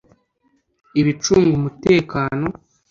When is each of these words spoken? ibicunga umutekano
ibicunga 0.99 1.51
umutekano 1.59 2.47